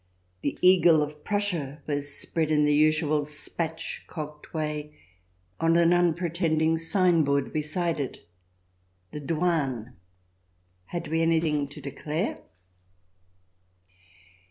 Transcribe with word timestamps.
The 0.41 0.57
eagle 0.63 1.03
of 1.03 1.23
Prussia 1.23 1.83
was 1.85 2.11
spread 2.11 2.49
in 2.49 2.65
the 2.65 2.73
usual 2.73 3.21
spatch 3.21 3.99
cocked 4.07 4.51
way 4.51 4.97
on 5.59 5.77
an 5.77 5.93
unpretending 5.93 6.79
signboard 6.79 7.53
beside 7.53 7.99
it. 7.99 8.27
The 9.11 9.21
douane! 9.21 9.93
Had 10.85 11.07
we 11.09 11.21
anything 11.21 11.67
to 11.67 11.79
declare 11.79 12.39